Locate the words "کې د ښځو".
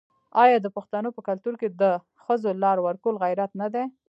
1.61-2.49